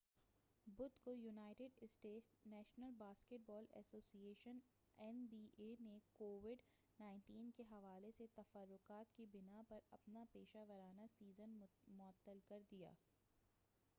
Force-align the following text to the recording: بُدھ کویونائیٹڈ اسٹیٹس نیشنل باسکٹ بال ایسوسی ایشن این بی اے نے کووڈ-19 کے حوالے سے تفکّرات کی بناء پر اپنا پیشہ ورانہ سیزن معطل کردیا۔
بُدھ 0.67 0.95
کویونائیٹڈ 1.03 1.73
اسٹیٹس 1.81 2.29
نیشنل 2.45 2.93
باسکٹ 2.97 3.41
بال 3.47 3.65
ایسوسی 3.71 4.21
ایشن 4.27 4.59
این 4.97 5.25
بی 5.31 5.43
اے 5.57 5.69
نے 5.79 5.97
کووڈ-19 6.17 7.51
کے 7.57 7.63
حوالے 7.71 8.11
سے 8.17 8.27
تفکّرات 8.35 9.15
کی 9.15 9.25
بناء 9.33 9.61
پر 9.67 9.79
اپنا 9.91 10.25
پیشہ 10.31 10.65
ورانہ 10.69 11.07
سیزن 11.17 11.57
معطل 11.97 12.39
کردیا۔ 12.47 12.91